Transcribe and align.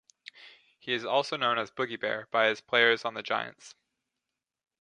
He 0.79 0.93
is 0.93 1.05
also 1.05 1.37
known 1.37 1.59
as 1.59 1.69
Boogie 1.69 1.99
Bear 1.99 2.27
by 2.31 2.47
his 2.47 2.59
players 2.59 3.05
on 3.05 3.13
the 3.13 3.21
Giants. 3.21 3.75